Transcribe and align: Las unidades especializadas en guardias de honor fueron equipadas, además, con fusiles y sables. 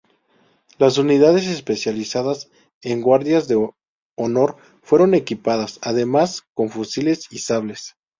Las 0.79 0.97
unidades 0.97 1.45
especializadas 1.45 2.49
en 2.81 3.01
guardias 3.03 3.47
de 3.47 3.69
honor 4.17 4.57
fueron 4.81 5.13
equipadas, 5.13 5.77
además, 5.83 6.41
con 6.55 6.71
fusiles 6.71 7.27
y 7.29 7.37
sables. 7.37 7.95